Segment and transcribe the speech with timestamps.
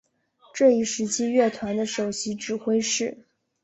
[0.55, 3.23] 这一时期乐团的首席指挥是。